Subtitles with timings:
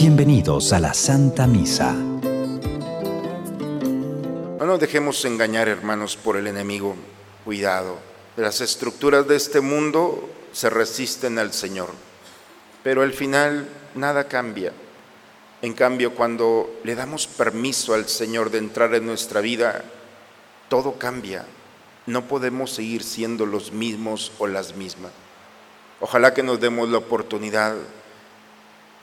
[0.00, 1.92] Bienvenidos a la Santa Misa.
[1.92, 2.24] No
[4.64, 6.96] nos dejemos engañar, hermanos, por el enemigo.
[7.44, 7.98] Cuidado.
[8.38, 11.90] Las estructuras de este mundo se resisten al Señor,
[12.82, 14.72] pero al final nada cambia.
[15.60, 19.84] En cambio, cuando le damos permiso al Señor de entrar en nuestra vida,
[20.70, 21.44] todo cambia.
[22.06, 25.12] No podemos seguir siendo los mismos o las mismas.
[26.00, 27.74] Ojalá que nos demos la oportunidad.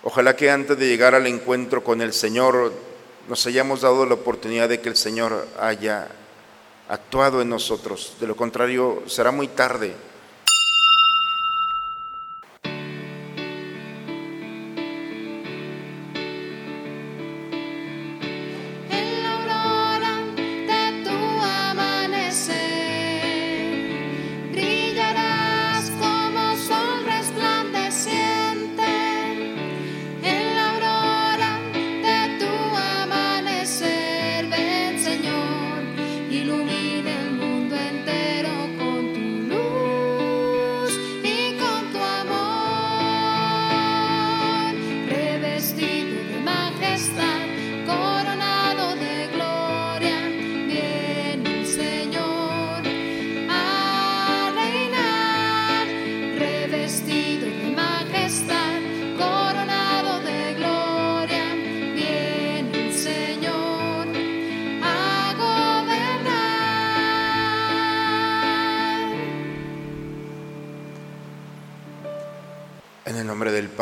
[0.10, 2.72] Ojalá que antes de llegar al encuentro con el Señor
[3.28, 6.08] nos hayamos dado la oportunidad de que el Señor haya
[6.88, 8.16] actuado en nosotros.
[8.18, 9.94] De lo contrario, será muy tarde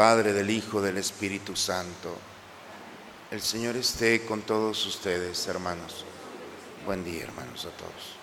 [0.05, 2.15] Padre, del Hijo, del Espíritu Santo.
[3.31, 6.05] El Señor esté con todos ustedes, hermanos.
[6.85, 8.13] Buen día, hermanos, a todos.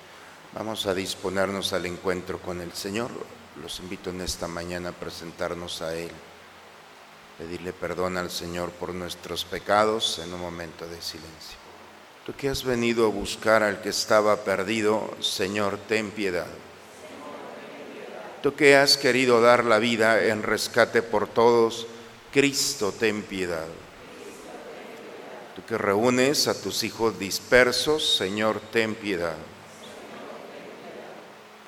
[0.54, 3.10] Vamos a disponernos al encuentro con el Señor.
[3.60, 6.12] Los invito en esta mañana a presentarnos a Él,
[7.36, 11.58] pedirle perdón al Señor por nuestros pecados en un momento de silencio.
[12.24, 16.46] Tú que has venido a buscar al que estaba perdido, Señor, ten piedad.
[18.42, 21.86] Tú que has querido dar la vida en rescate por todos,
[22.32, 23.68] Cristo, ten piedad.
[25.54, 29.36] Tú que reúnes a tus hijos dispersos, Señor, ten piedad.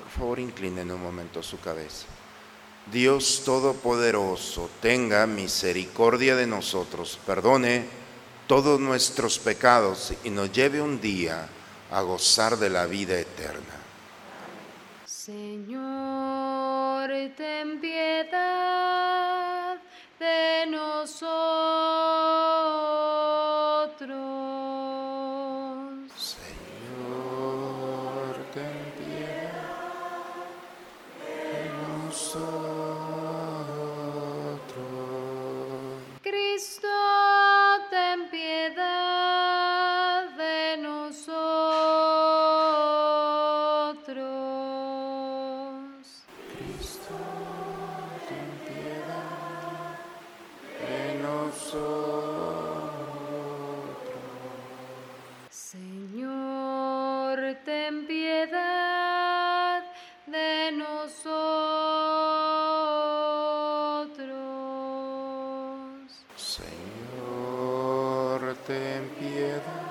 [0.01, 2.07] Por favor, inclinen un momento su cabeza.
[2.91, 7.85] Dios Todopoderoso, tenga misericordia de nosotros, perdone
[8.47, 11.47] todos nuestros pecados y nos lleve un día
[11.89, 13.81] a gozar de la vida eterna.
[15.05, 15.94] Señor,
[17.29, 19.77] ten piedad
[20.19, 22.24] de nosotros.
[68.65, 69.85] Ten piedad.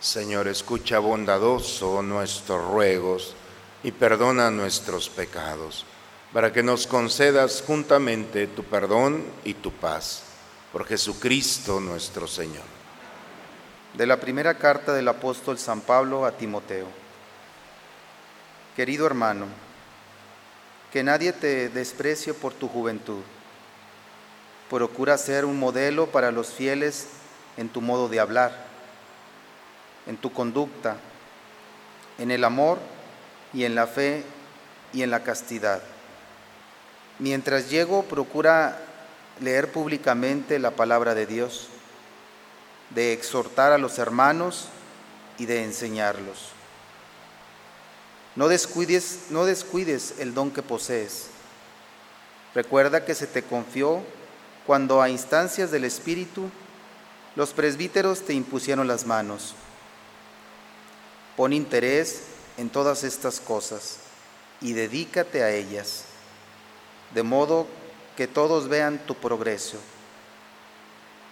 [0.00, 3.34] Señor, escucha bondadoso nuestros ruegos
[3.82, 5.84] y perdona nuestros pecados,
[6.32, 10.22] para que nos concedas juntamente tu perdón y tu paz.
[10.72, 12.64] Por Jesucristo nuestro Señor.
[13.94, 16.86] De la primera carta del apóstol San Pablo a Timoteo.
[18.76, 19.46] Querido hermano,
[20.96, 23.20] que nadie te desprecie por tu juventud.
[24.70, 27.08] Procura ser un modelo para los fieles
[27.58, 28.64] en tu modo de hablar,
[30.06, 30.96] en tu conducta,
[32.16, 32.78] en el amor
[33.52, 34.24] y en la fe
[34.94, 35.82] y en la castidad.
[37.18, 38.78] Mientras llego, procura
[39.42, 41.68] leer públicamente la palabra de Dios,
[42.88, 44.68] de exhortar a los hermanos
[45.36, 46.55] y de enseñarlos.
[48.36, 51.28] No descuides, no descuides el don que posees.
[52.54, 54.02] Recuerda que se te confió
[54.66, 56.50] cuando a instancias del Espíritu
[57.34, 59.54] los presbíteros te impusieron las manos.
[61.36, 62.22] Pon interés
[62.56, 63.98] en todas estas cosas
[64.60, 66.04] y dedícate a ellas,
[67.14, 67.66] de modo
[68.16, 69.78] que todos vean tu progreso.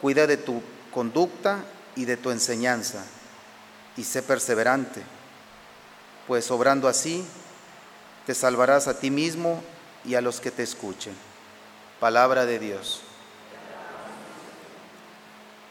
[0.01, 0.63] Cuida de tu
[0.93, 1.65] conducta
[1.97, 3.05] y de tu enseñanza
[3.97, 5.03] y sé perseverante,
[6.27, 7.25] pues obrando así
[8.27, 9.63] Te salvarás a ti mismo
[10.05, 11.15] y a los que te escuchen.
[12.01, 13.01] Palabra de Dios.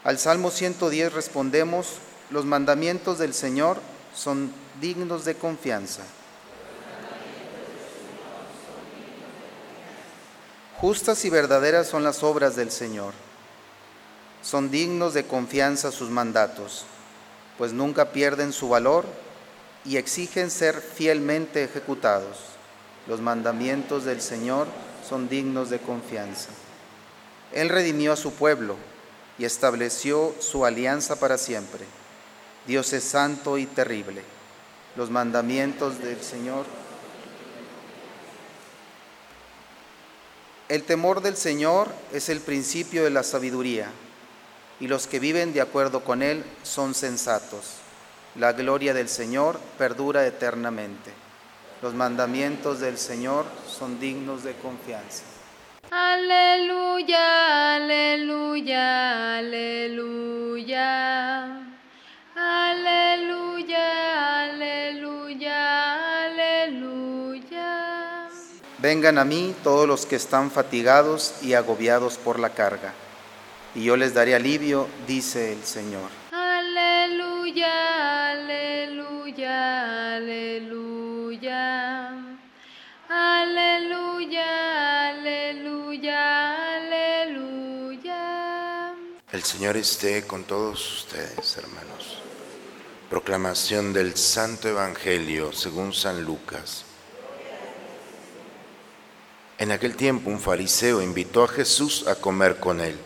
[0.03, 1.97] Al Salmo 110 respondemos,
[2.29, 3.79] los mandamientos del Señor
[4.15, 4.51] son
[4.81, 6.03] dignos de confianza.
[10.77, 13.13] Justas y verdaderas son las obras del Señor.
[14.41, 16.85] Son dignos de confianza sus mandatos,
[17.57, 19.05] pues nunca pierden su valor
[19.85, 22.37] y exigen ser fielmente ejecutados.
[23.07, 24.67] Los mandamientos del Señor
[25.07, 26.49] son dignos de confianza.
[27.51, 28.77] Él redimió a su pueblo
[29.37, 31.85] y estableció su alianza para siempre.
[32.65, 34.23] Dios es santo y terrible.
[34.95, 36.65] Los mandamientos del Señor
[40.73, 43.91] El temor del Señor es el principio de la sabiduría,
[44.79, 47.82] y los que viven de acuerdo con Él son sensatos.
[48.35, 51.11] La gloria del Señor perdura eternamente.
[51.83, 55.21] Los mandamientos del Señor son dignos de confianza.
[55.91, 61.13] Aleluya, aleluya, aleluya.
[62.35, 68.29] Aleluya, aleluya, aleluya.
[68.79, 72.93] Vengan a mí todos los que están fatigados y agobiados por la carga,
[73.75, 76.22] y yo les daré alivio, dice el Señor.
[89.53, 92.17] Señor esté con todos ustedes, hermanos.
[93.07, 96.85] Proclamación del Santo Evangelio según San Lucas.
[99.59, 102.97] En aquel tiempo un fariseo invitó a Jesús a comer con él.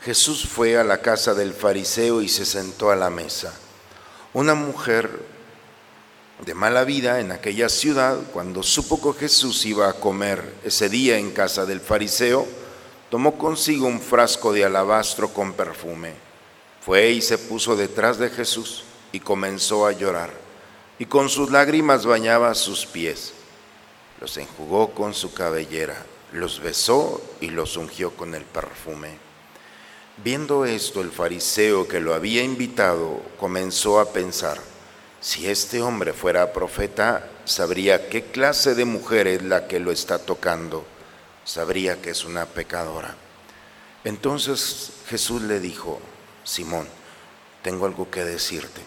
[0.00, 3.52] Jesús fue a la casa del fariseo y se sentó a la mesa.
[4.32, 5.10] Una mujer
[6.46, 11.18] de mala vida en aquella ciudad, cuando supo que Jesús iba a comer ese día
[11.18, 12.63] en casa del fariseo,
[13.14, 16.14] tomó consigo un frasco de alabastro con perfume.
[16.84, 18.82] Fue y se puso detrás de Jesús
[19.12, 20.32] y comenzó a llorar,
[20.98, 23.32] y con sus lágrimas bañaba sus pies.
[24.20, 25.94] Los enjugó con su cabellera,
[26.32, 29.10] los besó y los ungió con el perfume.
[30.16, 34.58] Viendo esto, el fariseo que lo había invitado comenzó a pensar,
[35.20, 40.18] si este hombre fuera profeta, sabría qué clase de mujer es la que lo está
[40.18, 40.84] tocando,
[41.44, 43.14] sabría que es una pecadora.
[44.04, 46.00] Entonces Jesús le dijo,
[46.44, 46.86] Simón,
[47.62, 48.80] tengo algo que decirte.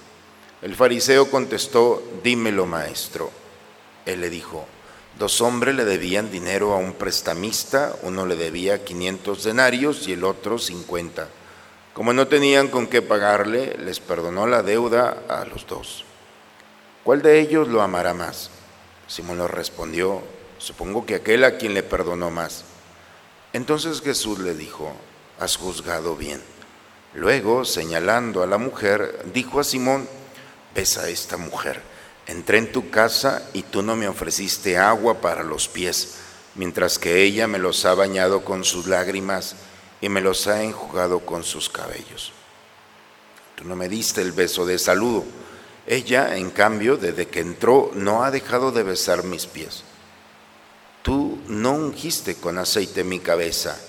[0.62, 3.32] El fariseo contestó, dímelo maestro.
[4.06, 4.66] Él le dijo,
[5.18, 10.24] dos hombres le debían dinero a un prestamista, uno le debía 500 denarios y el
[10.24, 11.28] otro 50.
[11.94, 16.06] Como no tenían con qué pagarle, les perdonó la deuda a los dos.
[17.04, 18.52] ¿Cuál de ellos lo amará más?
[19.08, 20.22] Simón le respondió,
[20.68, 22.66] supongo que aquel a quien le perdonó más.
[23.54, 24.92] Entonces Jesús le dijo,
[25.40, 26.42] has juzgado bien.
[27.14, 30.10] Luego, señalando a la mujer, dijo a Simón,
[30.76, 31.82] ves a esta mujer,
[32.28, 36.16] entré en tu casa y tú no me ofreciste agua para los pies,
[36.56, 39.56] mientras que ella me los ha bañado con sus lágrimas
[40.02, 42.34] y me los ha enjugado con sus cabellos.
[43.56, 45.24] Tú no me diste el beso de saludo.
[45.88, 49.86] Ella, en cambio, desde que entró, no ha dejado de besar mis pies.
[51.08, 53.80] Tú no ungiste con aceite mi cabeza.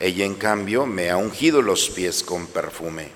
[0.00, 3.10] Ella, en cambio, me ha ungido los pies con perfume.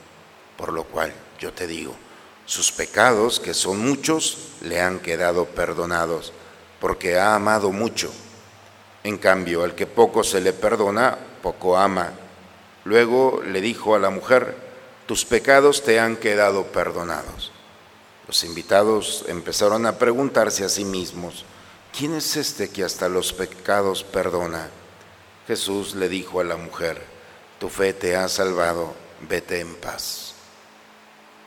[0.59, 1.97] Por lo cual, yo te digo,
[2.45, 6.35] sus pecados, que son muchos, le han quedado perdonados,
[6.79, 8.13] porque ha amado mucho.
[9.03, 12.13] En cambio, al que poco se le perdona, poco ama.
[12.85, 14.57] Luego le dijo a la mujer,
[15.07, 17.51] tus pecados te han quedado perdonados.
[18.27, 21.47] Los invitados empezaron a preguntarse a sí mismos,
[21.99, 24.71] ¿quién es este que hasta los pecados perdona?
[25.49, 27.03] Jesús le dijo a la mujer,
[27.59, 28.95] tu fe te ha salvado,
[29.29, 30.35] vete en paz.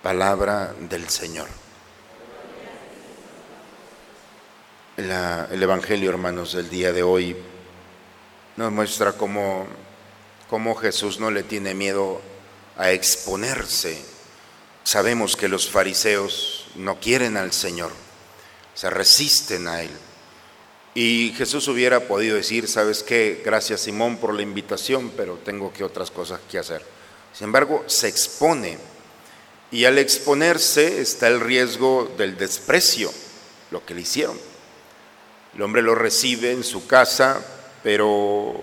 [0.03, 1.47] Palabra del Señor.
[4.97, 7.37] El Evangelio, hermanos, del día de hoy
[8.57, 9.65] nos muestra cómo
[10.81, 12.19] Jesús no le tiene miedo
[12.75, 14.03] a exponerse.
[14.83, 17.93] Sabemos que los fariseos no quieren al Señor,
[18.73, 19.91] se resisten a Él.
[20.93, 23.41] Y Jesús hubiera podido decir, ¿sabes qué?
[23.45, 26.83] Gracias Simón por la invitación, pero tengo que otras cosas que hacer.
[27.33, 28.77] Sin embargo, se expone.
[29.71, 33.09] Y al exponerse está el riesgo del desprecio,
[33.71, 34.37] lo que le hicieron.
[35.55, 37.41] El hombre lo recibe en su casa,
[37.83, 38.59] pero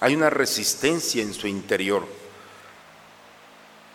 [0.00, 2.06] hay una resistencia en su interior.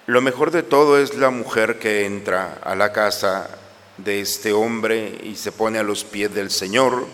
[0.07, 3.47] Lo mejor de todo es la mujer que entra a la casa
[3.97, 7.05] de este hombre y se pone a los pies del Señor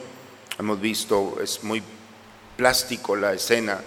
[0.59, 1.81] Hemos visto, es muy
[2.57, 3.79] plástico la escena,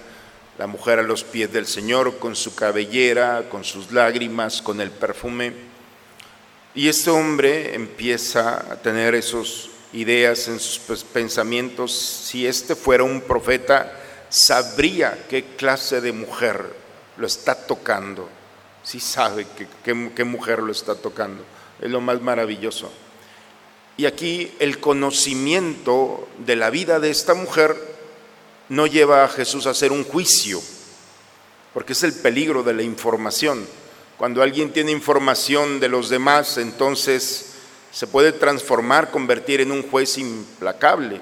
[0.57, 4.91] la mujer a los pies del Señor con su cabellera, con sus lágrimas, con el
[4.91, 5.53] perfume.
[6.75, 11.93] Y este hombre empieza a tener esas ideas en sus pensamientos.
[11.93, 13.93] Si este fuera un profeta,
[14.31, 16.75] sabría qué clase de mujer
[17.19, 18.31] lo está tocando.
[18.83, 19.47] Sí sabe
[19.85, 21.45] qué mujer lo está tocando.
[21.83, 22.91] Es lo más maravilloso.
[23.97, 27.77] Y aquí el conocimiento de la vida de esta mujer
[28.69, 30.61] no lleva a Jesús a hacer un juicio,
[31.75, 33.67] porque es el peligro de la información.
[34.17, 37.53] Cuando alguien tiene información de los demás, entonces
[37.91, 41.21] se puede transformar, convertir en un juez implacable.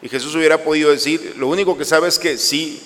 [0.00, 2.82] Y Jesús hubiera podido decir, lo único que sabe es que sí,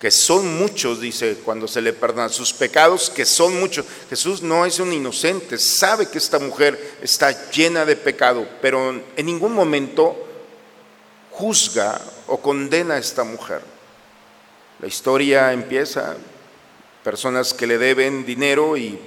[0.00, 3.84] que son muchos, dice, cuando se le perdonan sus pecados, que son muchos.
[4.08, 9.26] Jesús no es un inocente, sabe que esta mujer está llena de pecado, pero en
[9.26, 10.16] ningún momento
[11.30, 13.60] juzga o condena a esta mujer.
[14.80, 16.16] La historia empieza,
[17.04, 18.98] personas que le deben dinero y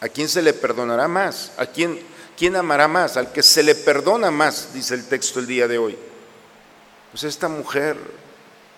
[0.00, 1.52] ¿a quién se le perdonará más?
[1.58, 2.00] ¿A quién,
[2.34, 3.18] quién amará más?
[3.18, 5.98] Al que se le perdona más, dice el texto el día de hoy.
[7.12, 7.98] Pues esta mujer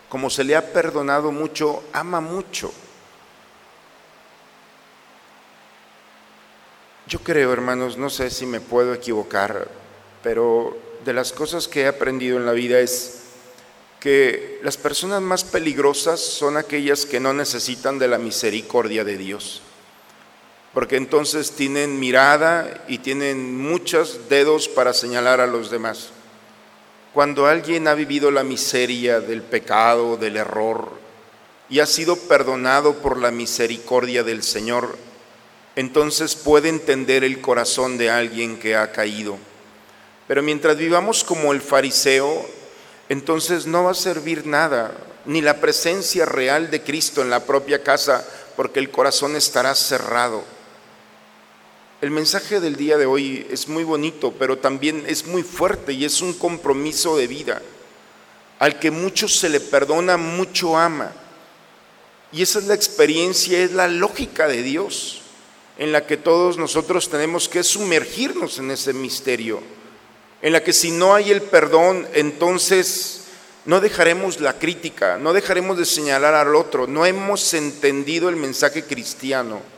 [0.09, 2.73] como se le ha perdonado mucho, ama mucho.
[7.07, 9.69] Yo creo, hermanos, no sé si me puedo equivocar,
[10.23, 13.23] pero de las cosas que he aprendido en la vida es
[14.01, 19.63] que las personas más peligrosas son aquellas que no necesitan de la misericordia de Dios,
[20.75, 26.11] porque entonces tienen mirada y tienen muchos dedos para señalar a los demás.
[27.19, 30.93] Cuando alguien ha vivido la miseria del pecado, del error,
[31.69, 34.97] y ha sido perdonado por la misericordia del Señor,
[35.75, 39.37] entonces puede entender el corazón de alguien que ha caído.
[40.29, 42.49] Pero mientras vivamos como el fariseo,
[43.09, 44.93] entonces no va a servir nada,
[45.25, 50.45] ni la presencia real de Cristo en la propia casa, porque el corazón estará cerrado.
[52.01, 56.05] El mensaje del día de hoy es muy bonito, pero también es muy fuerte y
[56.05, 57.61] es un compromiso de vida.
[58.61, 61.11] Al que mucho se le perdona, mucho ama.
[62.31, 65.23] Y esa es la experiencia, es la lógica de Dios,
[65.77, 69.61] en la que todos nosotros tenemos que sumergirnos en ese misterio,
[70.41, 73.25] en la que si no hay el perdón, entonces
[73.65, 78.85] no dejaremos la crítica, no dejaremos de señalar al otro, no hemos entendido el mensaje
[78.85, 79.78] cristiano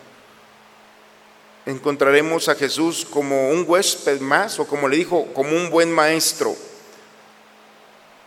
[1.67, 6.55] encontraremos a Jesús como un huésped más o como le dijo, como un buen maestro.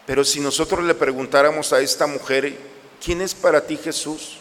[0.05, 2.57] Pero si nosotros le preguntáramos a esta mujer,
[3.03, 4.37] ¿quién es para ti Jesús?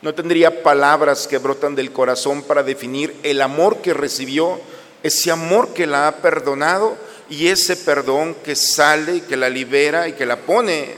[0.00, 4.60] No tendría palabras que brotan del corazón para definir el amor que recibió,
[5.02, 6.96] ese amor que la ha perdonado
[7.28, 10.94] y ese perdón que sale y que la libera y que la pone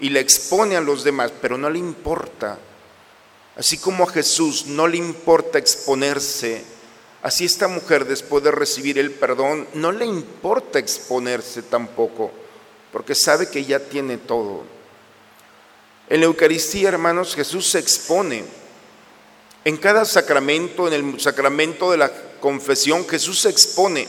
[0.00, 2.58] y la expone a los demás, pero no le importa
[3.58, 6.62] Así como a Jesús no le importa exponerse,
[7.22, 12.30] así esta mujer después de recibir el perdón no le importa exponerse tampoco,
[12.92, 14.62] porque sabe que ya tiene todo.
[16.08, 18.44] En la Eucaristía, hermanos, Jesús se expone.
[19.64, 24.06] En cada sacramento, en el sacramento de la confesión, Jesús se expone.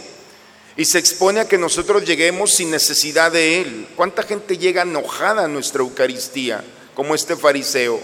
[0.77, 3.87] Y se expone a que nosotros lleguemos sin necesidad de Él.
[3.95, 6.63] ¿Cuánta gente llega enojada a nuestra Eucaristía,
[6.93, 7.99] como este fariseo?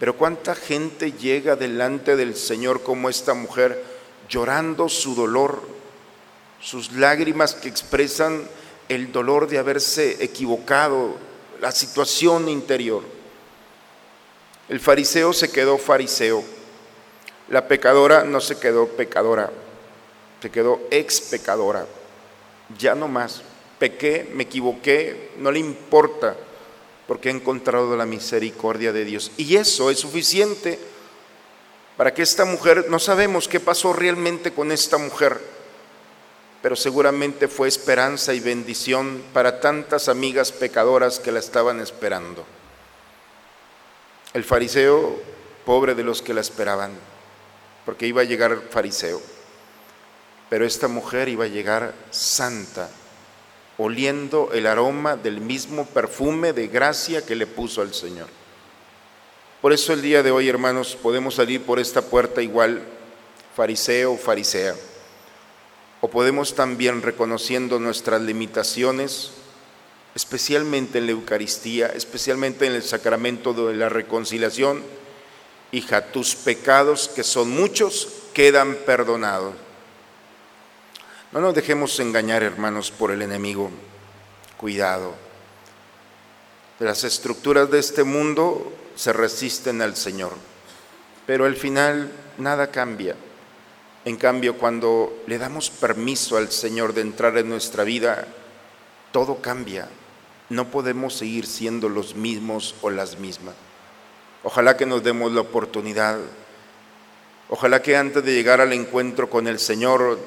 [0.00, 3.84] Pero cuánta gente llega delante del Señor como esta mujer,
[4.30, 5.60] llorando su dolor,
[6.58, 8.48] sus lágrimas que expresan
[8.88, 11.16] el dolor de haberse equivocado,
[11.60, 13.02] la situación interior.
[14.70, 16.42] El fariseo se quedó fariseo,
[17.50, 19.50] la pecadora no se quedó pecadora,
[20.40, 21.86] se quedó ex pecadora,
[22.78, 23.42] ya no más,
[23.78, 26.36] pequé, me equivoqué, no le importa
[27.10, 29.32] porque ha encontrado la misericordia de Dios.
[29.36, 30.78] Y eso es suficiente
[31.96, 35.40] para que esta mujer, no sabemos qué pasó realmente con esta mujer,
[36.62, 42.46] pero seguramente fue esperanza y bendición para tantas amigas pecadoras que la estaban esperando.
[44.32, 45.20] El fariseo,
[45.66, 46.92] pobre de los que la esperaban,
[47.86, 49.20] porque iba a llegar fariseo,
[50.48, 52.88] pero esta mujer iba a llegar santa,
[53.82, 58.28] oliendo el aroma del mismo perfume de gracia que le puso al Señor.
[59.62, 62.82] Por eso el día de hoy, hermanos, podemos salir por esta puerta igual,
[63.56, 64.74] fariseo o farisea,
[66.02, 69.30] o podemos también, reconociendo nuestras limitaciones,
[70.14, 74.82] especialmente en la Eucaristía, especialmente en el sacramento de la reconciliación,
[75.72, 79.54] hija, tus pecados, que son muchos, quedan perdonados.
[81.32, 83.70] No nos dejemos engañar, hermanos, por el enemigo.
[84.56, 85.14] Cuidado.
[86.80, 90.32] Las estructuras de este mundo se resisten al Señor,
[91.26, 93.14] pero al final nada cambia.
[94.04, 98.26] En cambio, cuando le damos permiso al Señor de entrar en nuestra vida,
[99.12, 99.88] todo cambia.
[100.48, 103.54] No podemos seguir siendo los mismos o las mismas.
[104.42, 106.18] Ojalá que nos demos la oportunidad.
[107.48, 110.18] Ojalá que antes de llegar al encuentro con el Señor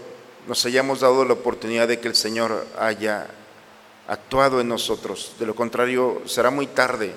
[0.48, 3.28] nos hayamos dado la oportunidad de que el Señor haya
[4.08, 5.34] actuado en nosotros.
[5.40, 7.14] De lo contrario, será muy tarde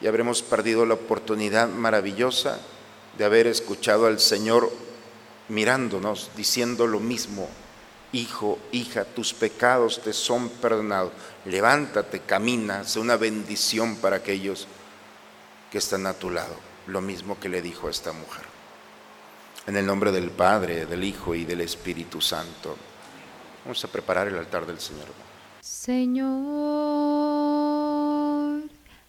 [0.00, 2.58] y habremos perdido la oportunidad maravillosa
[3.18, 4.70] de haber escuchado al Señor
[5.48, 7.48] mirándonos, diciendo lo mismo.
[8.12, 11.12] Hijo, hija, tus pecados te son perdonados.
[11.44, 14.66] Levántate, camina, sea una bendición para aquellos
[15.70, 16.54] que están a tu lado.
[16.86, 18.45] Lo mismo que le dijo a esta mujer.
[19.66, 22.76] En el nombre del Padre, del Hijo y del Espíritu Santo.
[23.64, 25.06] Vamos a preparar el altar del Señor.
[25.60, 26.30] Señor,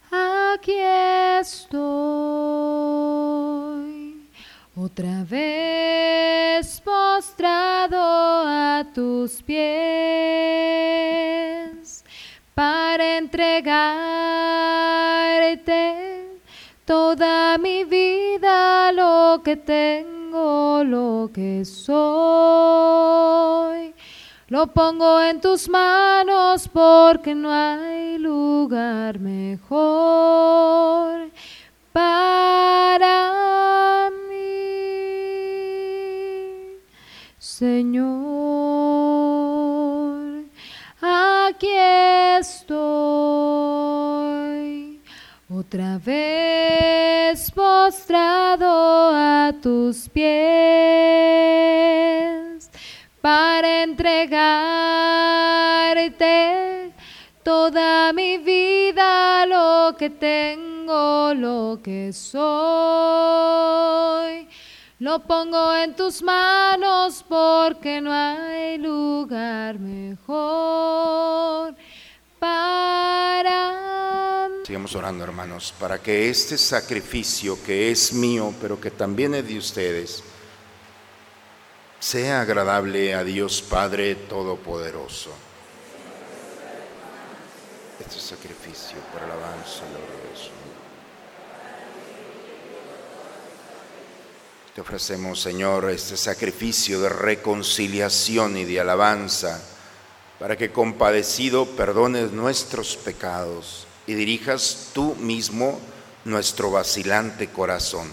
[0.10, 0.74] aquí
[1.40, 1.78] estoy,
[4.76, 9.58] otra vez postrado a tus pies
[12.56, 13.78] para entregarte
[16.84, 20.17] toda mi vida, lo que tengo,
[20.84, 22.78] lo que soy.
[24.50, 29.70] Lo pongo en tus manos porque no hay lugar mejor
[31.92, 34.38] para mí,
[37.38, 38.08] Señor.
[41.02, 41.68] Aquí
[42.40, 42.72] estoy,
[45.50, 46.37] otra vez
[47.88, 50.28] postrado a tus pies
[53.22, 54.52] para entregarte
[57.44, 62.38] toda mi vida, lo que tengo, lo que soy.
[65.00, 71.74] Lo pongo en tus manos porque no hay lugar mejor
[72.38, 73.77] para
[74.96, 80.24] orando, hermanos, para que este sacrificio que es mío, pero que también es de ustedes,
[82.00, 85.32] sea agradable a Dios Padre Todopoderoso.
[88.00, 90.18] Este sacrificio por alabanza y gloria.
[94.76, 99.60] Te ofrecemos, Señor, este sacrificio de reconciliación y de alabanza,
[100.38, 105.80] para que compadecido perdones nuestros pecados y dirijas tú mismo
[106.26, 108.10] nuestro vacilante corazón,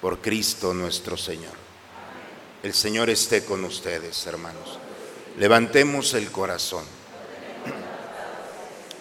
[0.00, 1.54] por Cristo nuestro Señor.
[2.62, 4.78] El Señor esté con ustedes, hermanos.
[5.38, 6.84] Levantemos el corazón.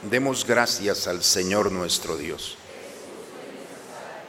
[0.03, 2.57] Demos gracias al Señor nuestro Dios.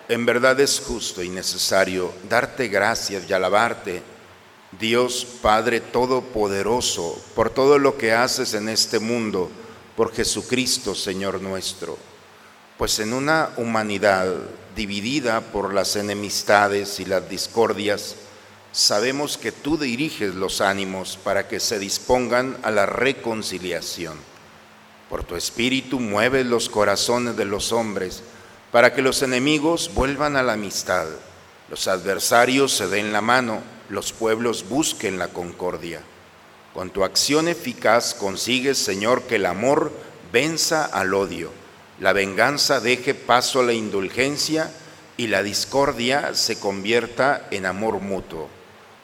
[0.09, 4.03] En verdad es justo y necesario darte gracias y alabarte,
[4.79, 9.51] Dios Padre Todopoderoso, por todo lo que haces en este mundo,
[9.99, 11.99] por Jesucristo, Señor nuestro.
[12.77, 14.33] Pues en una humanidad
[14.77, 18.15] dividida por las enemistades y las discordias,
[18.71, 24.17] sabemos que tú diriges los ánimos para que se dispongan a la reconciliación.
[25.11, 28.23] Por tu espíritu mueves los corazones de los hombres
[28.71, 31.09] para que los enemigos vuelvan a la amistad,
[31.69, 36.05] los adversarios se den la mano, los pueblos busquen la concordia.
[36.75, 39.93] Con tu acción eficaz consigues, Señor, que el amor
[40.33, 41.51] venza al odio,
[42.01, 44.71] la venganza deje paso a la indulgencia
[45.17, 48.49] y la discordia se convierta en amor mutuo.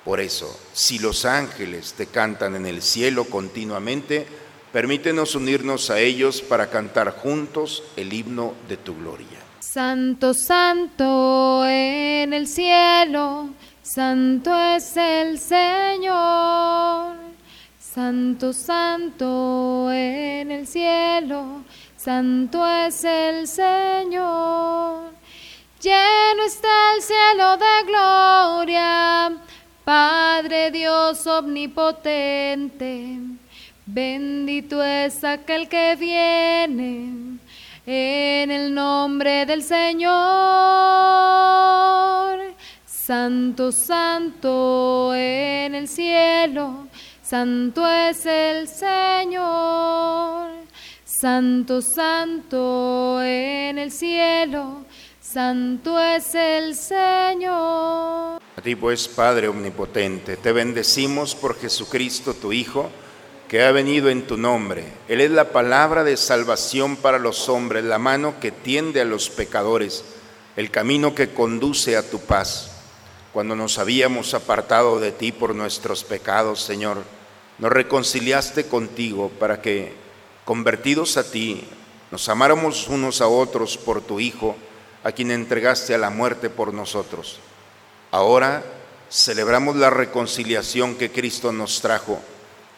[0.04, 4.26] Por eso, si los ángeles te cantan en el cielo continuamente,
[4.72, 9.40] permítenos unirnos a ellos para cantar juntos el himno de tu gloria.
[9.60, 13.48] Santo, santo en el cielo,
[13.82, 17.23] santo es el Señor.
[17.94, 21.62] Santo, santo en el cielo,
[21.96, 25.12] santo es el Señor.
[25.80, 29.36] Lleno está el cielo de gloria,
[29.84, 33.20] Padre Dios omnipotente.
[33.86, 37.38] Bendito es aquel que viene
[37.86, 40.14] en el nombre del Señor.
[42.84, 46.88] Santo, santo en el cielo,
[47.24, 50.50] santo es el Señor.
[51.04, 54.84] Santo, santo en el cielo,
[55.20, 58.40] santo es el Señor.
[58.56, 62.90] A ti pues, Padre Omnipotente, te bendecimos por Jesucristo, tu Hijo,
[63.48, 64.84] que ha venido en tu nombre.
[65.08, 69.30] Él es la palabra de salvación para los hombres, la mano que tiende a los
[69.30, 70.04] pecadores,
[70.56, 72.70] el camino que conduce a tu paz.
[73.32, 77.13] Cuando nos habíamos apartado de ti por nuestros pecados, Señor,
[77.58, 79.92] nos reconciliaste contigo para que,
[80.44, 81.64] convertidos a ti,
[82.10, 84.56] nos amáramos unos a otros por tu Hijo,
[85.02, 87.38] a quien entregaste a la muerte por nosotros.
[88.10, 88.64] Ahora
[89.10, 92.20] celebramos la reconciliación que Cristo nos trajo.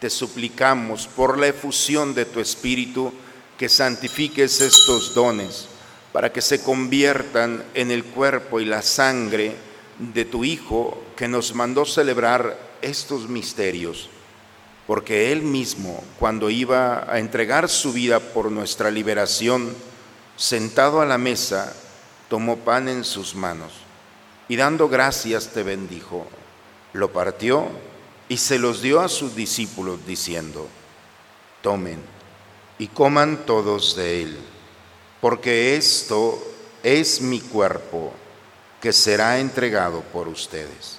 [0.01, 3.13] Te suplicamos por la efusión de tu Espíritu
[3.57, 5.69] que santifiques estos dones
[6.13, 9.55] para que se conviertan en el cuerpo y la sangre
[9.99, 14.11] de tu Hijo que nos mandó celebrar estos misterios.
[14.87, 19.75] Porque Él mismo, cuando iba a entregar su vida por nuestra liberación,
[20.37, 21.75] sentado a la mesa,
[22.29, 23.73] tomó pan en sus manos
[24.49, 26.27] y dando gracias te bendijo.
[26.93, 27.69] Lo partió
[28.29, 30.69] y se los dio a sus discípulos diciendo,
[31.63, 32.01] tomen
[32.79, 34.39] y coman todos de él,
[35.21, 36.43] porque esto
[36.83, 38.13] es mi cuerpo
[38.81, 40.99] que será entregado por ustedes.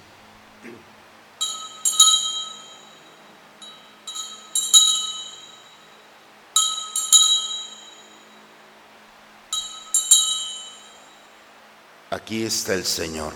[12.13, 13.31] Aquí está el Señor.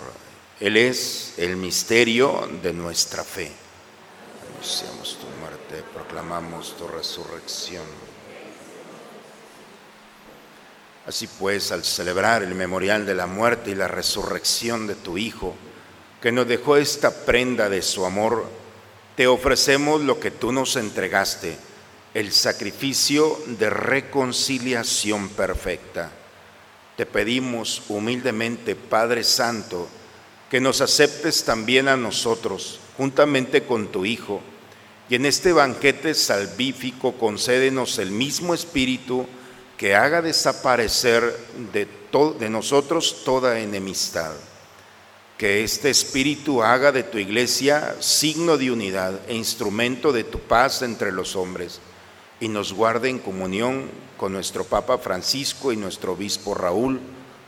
[0.60, 3.50] Él es el misterio de nuestra fe.
[4.52, 7.86] Anunciamos tu muerte, proclamamos tu resurrección.
[11.08, 15.56] Así pues, al celebrar el memorial de la muerte y la resurrección de tu Hijo,
[16.22, 18.46] que nos dejó esta prenda de su amor,
[19.16, 21.58] te ofrecemos lo que tú nos entregaste,
[22.14, 26.12] el sacrificio de reconciliación perfecta
[26.98, 29.88] te pedimos humildemente, Padre Santo,
[30.50, 34.42] que nos aceptes también a nosotros, juntamente con tu Hijo,
[35.10, 39.28] y en este banquete salvífico concédenos el mismo Espíritu
[39.78, 41.38] que haga desaparecer
[41.74, 44.32] de, nosotros toda enemistad.
[45.38, 50.82] Que este Espíritu haga de tu iglesia signo de unidad e instrumento de tu paz
[50.82, 51.82] entre los hombres
[52.40, 57.00] y nos guarde en comunión con nuestro Papa Francisco y nuestro Obispo Raúl,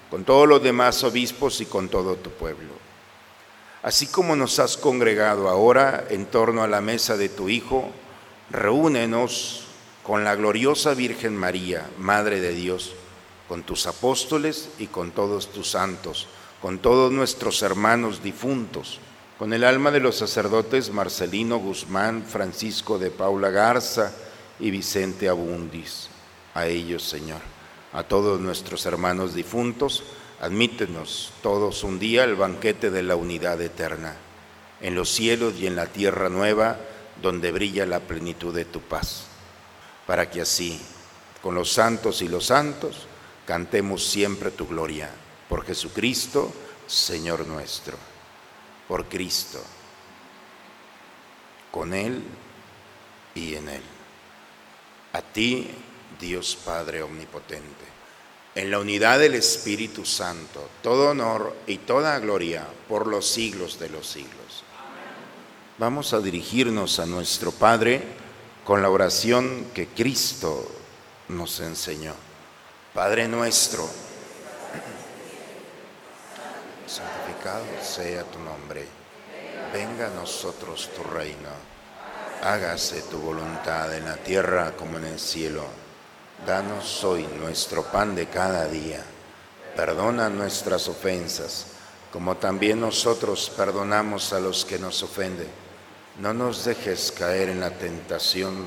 [0.10, 2.74] con todos los demás obispos y con todo tu pueblo.
[3.84, 7.90] Así como nos has congregado ahora en torno a la mesa de tu Hijo,
[8.50, 9.66] reúnenos
[10.04, 12.94] con la gloriosa Virgen María, Madre de Dios,
[13.48, 16.28] con tus apóstoles y con todos tus santos,
[16.62, 19.00] con todos nuestros hermanos difuntos,
[19.38, 24.14] con el alma de los sacerdotes Marcelino Guzmán, Francisco de Paula Garza,
[24.60, 26.10] y Vicente Abundis.
[26.54, 27.42] A ellos, Señor,
[27.94, 30.04] a todos nuestros hermanos difuntos,
[30.42, 34.16] admítenos todos un día el banquete de la unidad eterna,
[34.82, 36.78] en los cielos y en la tierra nueva,
[37.22, 39.26] donde brilla la plenitud de tu paz,
[40.06, 40.80] para que así,
[41.42, 43.08] con los santos y los santos,
[43.46, 45.10] cantemos siempre tu gloria,
[45.48, 46.52] por Jesucristo,
[46.86, 47.98] Señor nuestro,
[48.88, 49.62] por Cristo,
[51.72, 52.24] con Él
[53.36, 53.97] y en Él.
[55.18, 55.68] A ti,
[56.20, 57.86] Dios Padre Omnipotente,
[58.54, 63.90] en la unidad del Espíritu Santo, todo honor y toda gloria por los siglos de
[63.90, 64.64] los siglos.
[65.80, 68.04] Vamos a dirigirnos a nuestro Padre
[68.64, 70.70] con la oración que Cristo
[71.30, 72.14] nos enseñó.
[72.94, 73.90] Padre nuestro,
[76.86, 78.86] santificado sea tu nombre,
[79.74, 81.77] venga a nosotros tu reino
[82.42, 85.66] hágase tu voluntad en la tierra como en el cielo.
[86.46, 89.04] Danos hoy nuestro pan de cada día.
[89.76, 91.68] Perdona nuestras ofensas,
[92.12, 95.48] como también nosotros perdonamos a los que nos ofenden.
[96.20, 98.66] No nos dejes caer en la tentación.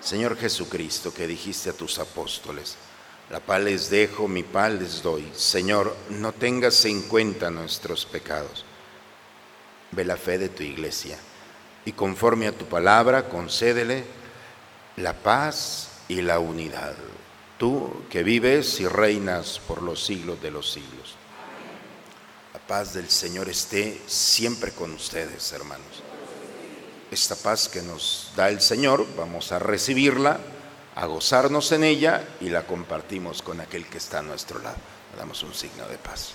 [0.00, 2.76] Señor Jesucristo, que dijiste a tus apóstoles,
[3.30, 5.30] la paz les dejo, mi paz les doy.
[5.34, 8.64] Señor, no tengas en cuenta nuestros pecados.
[9.90, 11.18] Ve la fe de tu iglesia
[11.88, 14.04] y conforme a tu palabra concédele
[14.96, 16.94] la paz y la unidad.
[17.56, 21.14] Tú que vives y reinas por los siglos de los siglos.
[22.52, 26.02] La paz del Señor esté siempre con ustedes, hermanos.
[27.10, 30.40] Esta paz que nos da el Señor, vamos a recibirla,
[30.94, 34.76] a gozarnos en ella y la compartimos con aquel que está a nuestro lado.
[35.16, 36.34] Damos un signo de paz.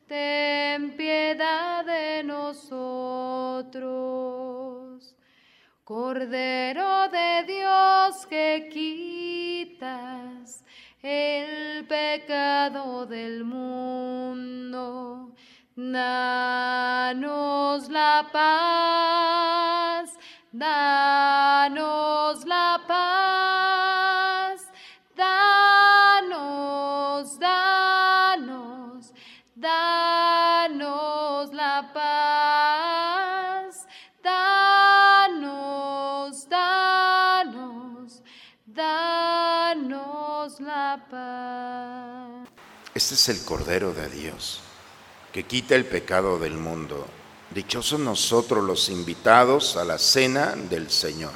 [0.07, 3.15] ten piedad de nosotros.
[5.83, 10.63] Cordero de Dios que quitas
[11.01, 15.31] el pecado del mundo,
[15.75, 16.67] danos
[17.89, 20.17] la paz,
[20.51, 23.94] danos la paz,
[30.77, 33.85] danos la paz,
[34.23, 35.39] danos,
[36.49, 38.21] danos,
[38.65, 42.49] danos la paz.
[42.93, 44.59] Este es el Cordero de Dios,
[45.31, 47.07] que quita el pecado del mundo.
[47.51, 51.31] Dichosos nosotros los invitados a la cena del Señor.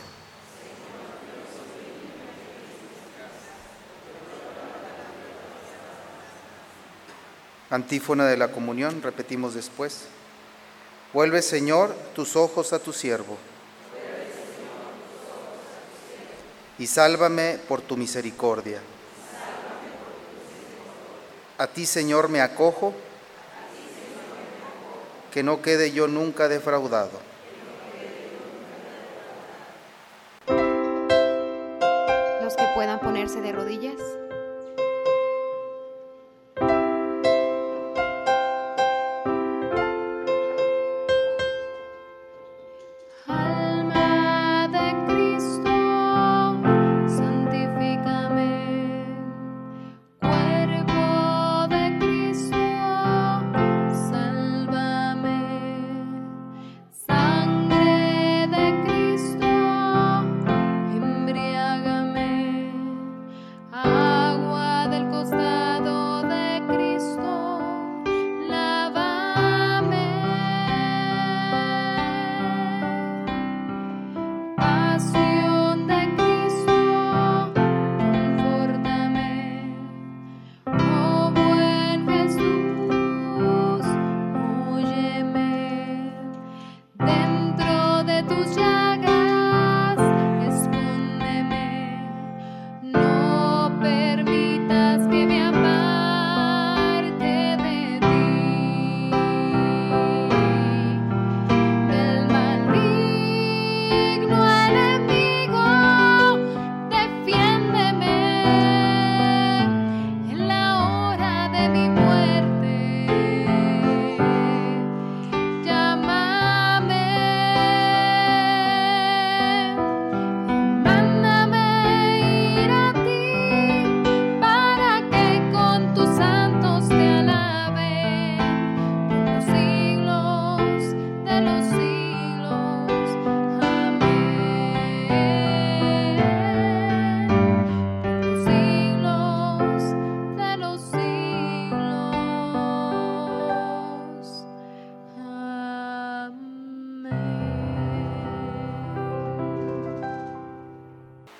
[7.69, 10.05] Antífona de la comunión, repetimos después.
[11.13, 13.37] Vuelve, Señor, tus ojos a tu siervo.
[16.79, 18.81] Y sálvame por tu misericordia.
[21.57, 22.93] A ti, Señor, me acojo,
[25.31, 27.19] que no quede yo nunca defraudado.
[32.41, 34.18] Los que puedan ponerse de rodillas.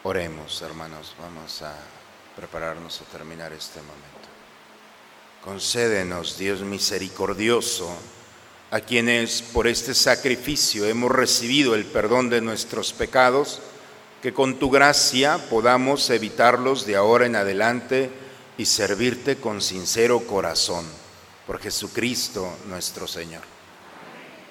[0.10, 1.72] Oremos, hermanos, vamos a
[2.36, 4.28] prepararnos a terminar este momento.
[5.44, 7.96] Concédenos, Dios misericordioso,
[8.72, 13.62] a quienes por este sacrificio hemos recibido el perdón de nuestros pecados,
[14.24, 18.10] que con tu gracia podamos evitarlos de ahora en adelante
[18.58, 20.88] y servirte con sincero corazón,
[21.46, 23.44] por Jesucristo nuestro Señor.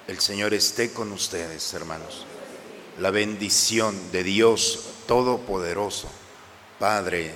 [0.07, 2.27] El Señor esté con ustedes, hermanos.
[3.01, 6.07] La bendición de Dios Todopoderoso,
[6.79, 7.33] Padre,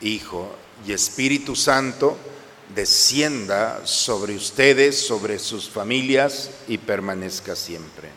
[0.00, 0.54] Hijo
[0.86, 2.16] y Espíritu Santo,
[2.72, 8.10] descienda sobre ustedes, sobre sus familias y permanezca siempre.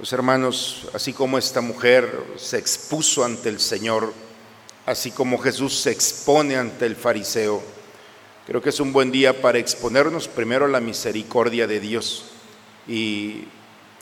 [0.00, 4.12] Los hermanos, así como esta mujer se expuso ante el Señor,
[4.84, 7.62] así como Jesús se expone ante el fariseo,
[8.48, 12.24] creo que es un buen día para exponernos primero a la misericordia de Dios
[12.88, 13.44] y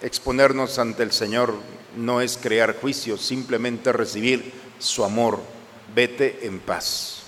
[0.02, 1.54] exponernos ante el Señor
[1.96, 5.40] no es crear juicios, simplemente recibir su amor.
[5.94, 7.22] Vete en paz.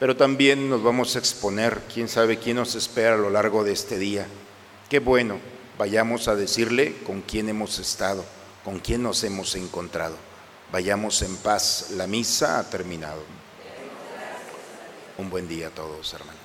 [0.00, 3.72] Pero también nos vamos a exponer, quién sabe quién nos espera a lo largo de
[3.72, 4.26] este día.
[4.88, 5.38] Qué bueno,
[5.78, 8.24] vayamos a decirle con quién hemos estado,
[8.64, 10.16] con quién nos hemos encontrado.
[10.72, 13.22] Vayamos en paz, la misa ha terminado.
[15.16, 16.44] Un buen día a todos, hermanos.